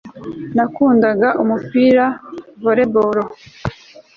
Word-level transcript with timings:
na 0.55 0.65
kundaga 0.73 1.29
umupira 1.41 2.05
volebolo 2.63 3.23